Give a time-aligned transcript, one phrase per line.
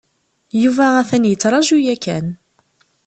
[0.63, 2.25] Yuba atan yettraju yakan.